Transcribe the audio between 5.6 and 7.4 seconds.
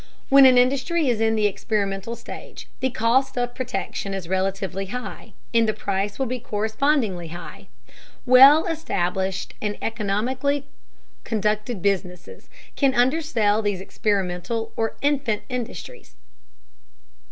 the price will be correspondingly